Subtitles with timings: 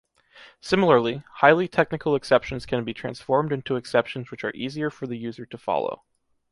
[0.61, 5.45] Similarly, highly technical exceptions can be transformed into exceptions which are easier for the user
[5.45, 6.01] to follow.